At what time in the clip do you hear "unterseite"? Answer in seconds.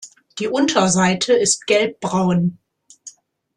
0.47-1.33